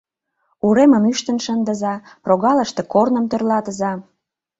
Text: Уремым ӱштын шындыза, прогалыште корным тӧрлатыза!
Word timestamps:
Уремым 0.67 1.03
ӱштын 1.11 1.37
шындыза, 1.45 1.95
прогалыште 2.23 2.81
корным 2.93 3.25
тӧрлатыза! 3.31 3.91